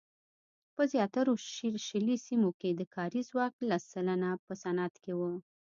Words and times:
په 0.75 0.81
زیاترو 0.91 1.33
شلي 1.87 2.17
سیمو 2.25 2.49
کې 2.59 2.69
د 2.73 2.81
کاري 2.95 3.21
ځواک 3.29 3.53
لس 3.69 3.83
سلنه 3.93 4.29
په 4.45 4.53
صنعت 4.63 4.93
کې 5.03 5.13
وو. 5.19 5.33